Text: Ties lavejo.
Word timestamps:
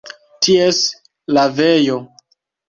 Ties 0.45 0.79
lavejo. 1.37 1.99